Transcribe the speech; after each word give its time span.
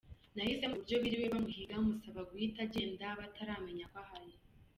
Nahise 0.35 0.63
mubwira 0.65 0.77
uburyo 0.79 0.95
biriwe 1.03 1.27
bamuhiga 1.33 1.75
musaba 1.85 2.21
guhita 2.29 2.59
agenda 2.67 3.05
bataramenya 3.19 3.85
ko 3.91 3.97
ahari. 4.03 4.33